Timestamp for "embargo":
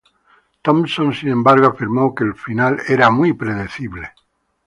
1.29-1.67